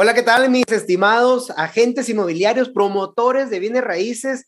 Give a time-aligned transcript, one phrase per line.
[0.00, 4.46] Hola, ¿qué tal mis estimados agentes inmobiliarios, promotores de bienes raíces?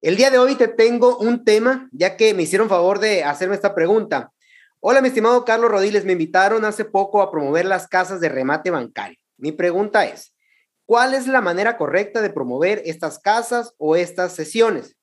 [0.00, 3.56] El día de hoy te tengo un tema, ya que me hicieron favor de hacerme
[3.56, 4.30] esta pregunta.
[4.78, 8.70] Hola, mi estimado Carlos Rodiles, me invitaron hace poco a promover las casas de remate
[8.70, 9.18] bancario.
[9.36, 10.32] Mi pregunta es,
[10.86, 14.94] ¿cuál es la manera correcta de promover estas casas o estas sesiones?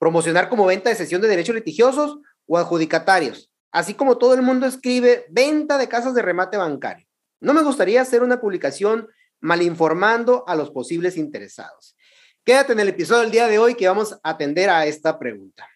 [0.00, 2.18] ¿Promocionar como venta de sesión de derechos litigiosos
[2.48, 3.52] o adjudicatarios?
[3.70, 7.05] Así como todo el mundo escribe venta de casas de remate bancario.
[7.40, 9.08] No me gustaría hacer una publicación
[9.40, 11.96] malinformando a los posibles interesados.
[12.44, 15.68] Quédate en el episodio del día de hoy que vamos a atender a esta pregunta.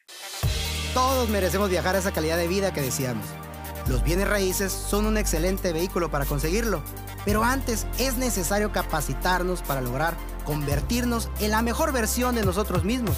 [0.95, 3.27] Todos merecemos viajar a esa calidad de vida que deseamos.
[3.89, 6.83] Los bienes raíces son un excelente vehículo para conseguirlo,
[7.25, 13.17] pero antes es necesario capacitarnos para lograr convertirnos en la mejor versión de nosotros mismos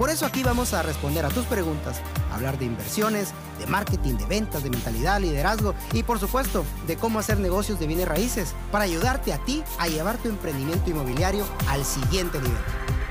[0.00, 2.00] por eso aquí vamos a responder a tus preguntas,
[2.32, 7.18] hablar de inversiones, de marketing, de ventas, de mentalidad, liderazgo y por supuesto de cómo
[7.18, 11.84] hacer negocios de bienes raíces para ayudarte a ti a llevar tu emprendimiento inmobiliario al
[11.84, 12.56] siguiente nivel.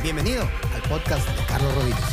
[0.02, 2.04] Bienvenido al podcast de Carlos Rodríguez.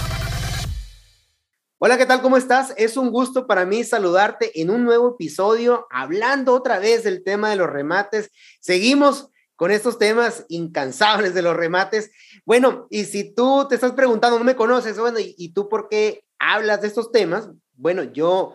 [1.78, 2.20] Hola, ¿qué tal?
[2.20, 2.74] ¿Cómo estás?
[2.76, 7.48] Es un gusto para mí saludarte en un nuevo episodio hablando otra vez del tema
[7.48, 8.30] de los remates.
[8.60, 12.10] Seguimos con estos temas incansables de los remates.
[12.44, 16.24] Bueno, y si tú te estás preguntando, no me conoces, bueno, ¿y, tú por qué
[16.38, 17.48] hablas de estos temas?
[17.74, 18.52] Bueno, yo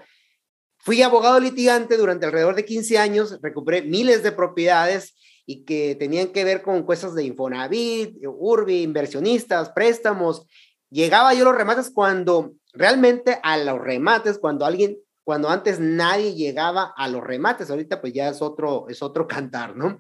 [0.77, 6.30] fui abogado litigante durante alrededor de 15 años, recuperé miles de propiedades y que tenían
[6.30, 10.45] que ver con cosas de Infonavit, Urbi, inversionistas, préstamos.
[10.89, 16.36] Llegaba yo a los remates cuando realmente a los remates, cuando alguien, cuando antes nadie
[16.36, 19.99] llegaba a los remates, ahorita pues ya es otro, es otro cantar, ¿no?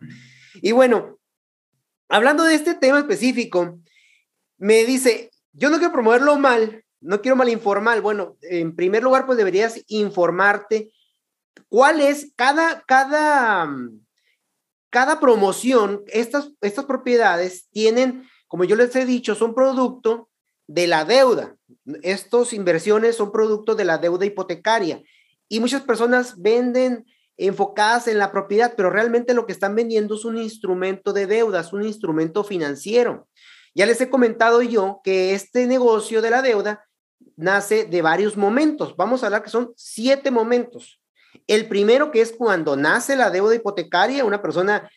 [0.55, 1.17] Y bueno,
[2.09, 3.79] hablando de este tema específico,
[4.57, 8.01] me dice, yo no quiero promoverlo mal, no quiero malinformar.
[8.01, 10.91] Bueno, en primer lugar, pues deberías informarte
[11.67, 13.69] cuál es cada, cada,
[14.89, 20.29] cada promoción, estas, estas propiedades tienen, como yo les he dicho, son producto
[20.67, 21.55] de la deuda.
[22.03, 25.01] Estas inversiones son producto de la deuda hipotecaria.
[25.47, 27.05] Y muchas personas venden
[27.47, 31.73] enfocadas en la propiedad, pero realmente lo que están vendiendo es un instrumento de deudas,
[31.73, 33.27] un instrumento financiero.
[33.73, 36.85] Ya les he comentado yo que este negocio de la deuda
[37.35, 38.95] nace de varios momentos.
[38.97, 41.01] Vamos a hablar que son siete momentos.
[41.47, 44.89] El primero que es cuando nace la deuda hipotecaria, una persona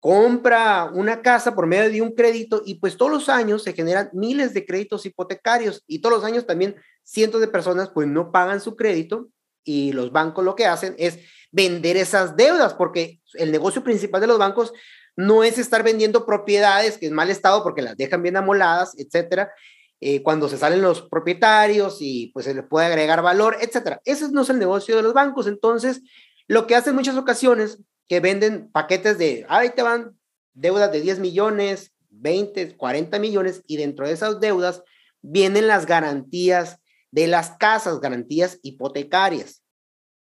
[0.00, 4.10] compra una casa por medio de un crédito y pues todos los años se generan
[4.12, 8.60] miles de créditos hipotecarios y todos los años también cientos de personas pues no pagan
[8.60, 9.28] su crédito
[9.64, 11.20] y los bancos lo que hacen es
[11.54, 14.72] vender esas deudas, porque el negocio principal de los bancos
[15.16, 19.52] no es estar vendiendo propiedades que en mal estado porque las dejan bien amoladas, etcétera,
[20.00, 24.00] eh, cuando se salen los propietarios y pues se les puede agregar valor, etcétera.
[24.04, 25.46] Ese no es el negocio de los bancos.
[25.46, 26.02] Entonces,
[26.48, 27.78] lo que hacen en muchas ocasiones,
[28.08, 30.18] que venden paquetes de, ahí te van
[30.54, 34.82] deudas de 10 millones, 20, 40 millones, y dentro de esas deudas
[35.22, 36.80] vienen las garantías
[37.12, 39.63] de las casas, garantías hipotecarias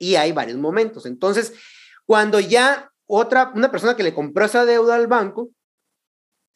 [0.05, 1.07] y hay varios momentos.
[1.07, 1.53] Entonces,
[2.05, 5.49] cuando ya otra, una persona que le compró esa deuda al banco,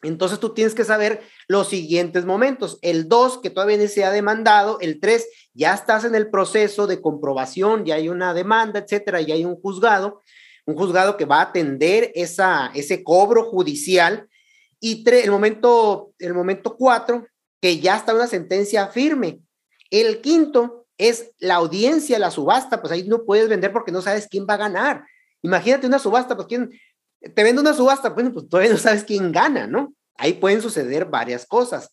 [0.02, 2.78] entonces tú tienes que saber los siguientes momentos.
[2.80, 4.78] El 2, que todavía no se ha demandado.
[4.80, 9.34] El 3, ya estás en el proceso de comprobación, ya hay una demanda, etcétera, ya
[9.34, 10.22] hay un juzgado,
[10.64, 14.28] un juzgado que va a atender esa, ese cobro judicial.
[14.78, 17.26] Y el momento, el momento 4,
[17.60, 19.40] que ya está una sentencia firme.
[19.90, 24.28] El quinto, es la audiencia, la subasta, pues ahí no puedes vender porque no sabes
[24.30, 25.04] quién va a ganar.
[25.42, 26.70] Imagínate una subasta, pues quién
[27.34, 29.94] te vende una subasta, pues todavía no sabes quién gana, ¿no?
[30.16, 31.90] Ahí pueden suceder varias cosas.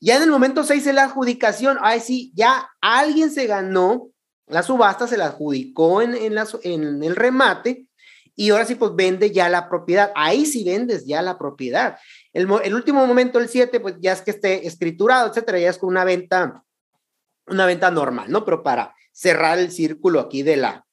[0.00, 4.10] Ya en el momento 6 es la adjudicación, ahí sí, ya alguien se ganó
[4.48, 7.86] la subasta, se la adjudicó en, en, en el remate
[8.34, 10.12] y ahora sí, pues vende ya la propiedad.
[10.16, 11.98] Ahí sí vendes ya la propiedad.
[12.32, 15.78] El, el último momento, el 7, pues ya es que esté escriturado, etcétera, ya es
[15.78, 16.64] con una venta
[17.50, 18.44] una venta normal, ¿no?
[18.44, 20.86] Pero para cerrar el círculo aquí de la,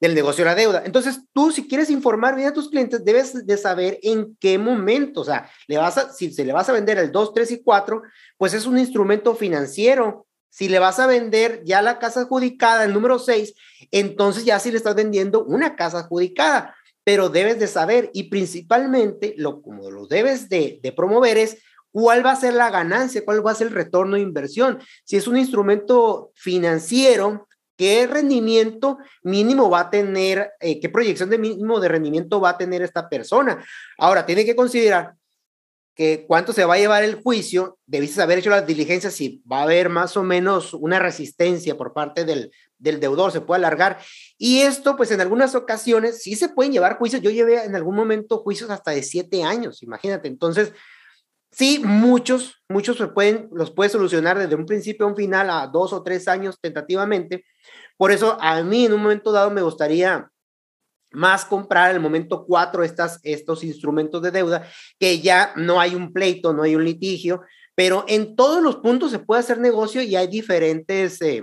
[0.00, 0.82] del negocio de la deuda.
[0.84, 5.20] Entonces, tú si quieres informar bien a tus clientes, debes de saber en qué momento,
[5.22, 7.62] o sea, le vas a, si se le vas a vender el 2, 3 y
[7.62, 8.02] 4,
[8.36, 10.26] pues es un instrumento financiero.
[10.50, 13.54] Si le vas a vender ya la casa adjudicada, el número 6,
[13.90, 16.74] entonces ya sí le estás vendiendo una casa adjudicada,
[17.04, 21.58] pero debes de saber y principalmente lo como lo debes de, de promover es
[21.90, 24.78] cuál va a ser la ganancia, cuál va a ser el retorno de inversión.
[25.04, 31.38] Si es un instrumento financiero, ¿qué rendimiento mínimo va a tener, eh, qué proyección de
[31.38, 33.64] mínimo de rendimiento va a tener esta persona?
[33.98, 35.14] Ahora, tiene que considerar
[35.94, 39.60] que cuánto se va a llevar el juicio, debiste haber hecho las diligencias si va
[39.60, 43.98] a haber más o menos una resistencia por parte del del deudor se puede alargar.
[44.38, 47.22] Y esto, pues en algunas ocasiones sí se pueden llevar juicios.
[47.22, 50.28] Yo llevé en algún momento juicios hasta de siete años, imagínate.
[50.28, 50.72] Entonces,
[51.50, 55.66] sí, muchos, muchos se pueden, los puede solucionar desde un principio a un final a
[55.66, 57.44] dos o tres años tentativamente.
[57.96, 60.30] Por eso a mí en un momento dado me gustaría
[61.10, 64.68] más comprar en el momento cuatro estas, estos instrumentos de deuda,
[64.98, 67.42] que ya no hay un pleito, no hay un litigio,
[67.74, 71.42] pero en todos los puntos se puede hacer negocio y hay diferentes eh,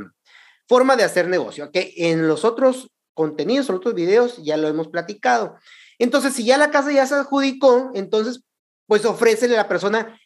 [0.67, 4.89] formas de hacer negocio, que en los otros contenidos, en otros videos ya lo hemos
[4.89, 5.55] platicado.
[5.97, 8.41] Entonces, si ya la casa ya se adjudicó, entonces,
[8.87, 10.19] pues ofrécele a la persona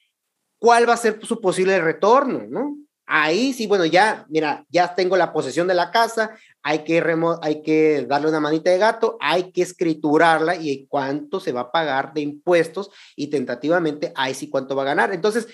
[0.59, 2.77] cuál va a ser su posible retorno, ¿no?
[3.11, 7.03] Ahí sí, bueno, ya, mira, ya tengo la posesión de la casa, hay que,
[7.41, 11.71] hay que darle una manita de gato, hay que escriturarla y cuánto se va a
[11.71, 15.11] pagar de impuestos y tentativamente ahí sí cuánto va a ganar.
[15.11, 15.47] Entonces,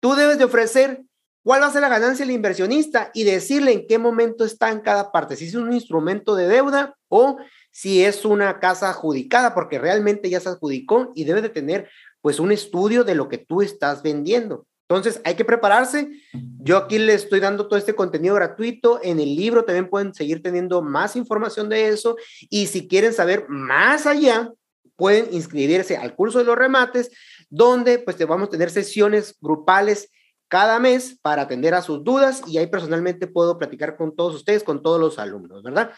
[0.00, 1.02] tú debes de ofrecer
[1.42, 4.80] cuál va a ser la ganancia del inversionista y decirle en qué momento está en
[4.80, 7.38] cada parte, si es un instrumento de deuda o
[7.70, 11.88] si es una casa adjudicada, porque realmente ya se adjudicó y debe de tener
[12.20, 14.66] pues un estudio de lo que tú estás vendiendo.
[14.88, 16.08] Entonces, hay que prepararse.
[16.32, 19.00] Yo aquí les estoy dando todo este contenido gratuito.
[19.02, 22.16] En el libro también pueden seguir teniendo más información de eso.
[22.48, 24.50] Y si quieren saber más allá,
[24.96, 27.10] pueden inscribirse al curso de los remates,
[27.50, 30.10] donde pues vamos a tener sesiones grupales
[30.48, 34.64] cada mes para atender a sus dudas y ahí personalmente puedo platicar con todos ustedes,
[34.64, 35.92] con todos los alumnos, ¿verdad?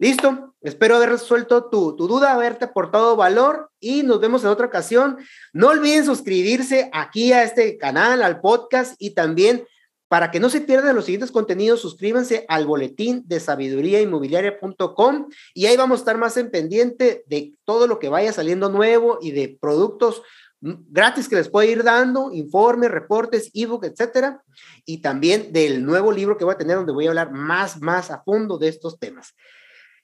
[0.00, 5.18] Listo, espero haber resuelto tu, duda, haberte aportado valor y nos vemos en otra ocasión.
[5.52, 9.66] No olviden suscribirse aquí a este canal, al podcast y también
[10.08, 15.76] para que no se pierdan los siguientes contenidos, suscríbanse al boletín de sabiduriainmobiliaria.com y ahí
[15.76, 19.58] vamos a estar más en pendiente de todo lo que vaya saliendo nuevo y de
[19.60, 20.22] productos
[20.62, 24.42] gratis que les puedo ir dando, informes, reportes, ebook, etcétera,
[24.86, 28.10] y también del nuevo libro que voy a tener donde voy a hablar más, más
[28.10, 29.34] a fondo de estos temas.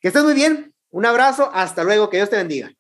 [0.06, 0.72] Que estés muy bien.
[0.90, 1.50] Un abrazo.
[1.52, 2.08] Hasta luego.
[2.08, 2.70] Que Dios te bendiga.